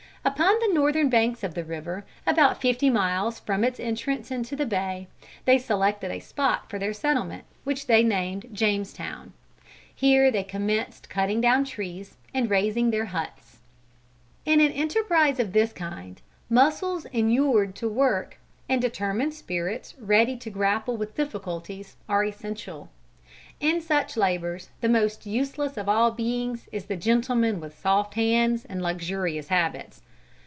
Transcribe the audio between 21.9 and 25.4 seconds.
are essential. In such labors, the most